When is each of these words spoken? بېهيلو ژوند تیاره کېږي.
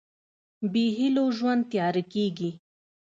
بېهيلو 0.71 1.25
ژوند 1.37 1.61
تیاره 1.71 2.03
کېږي. 2.13 2.51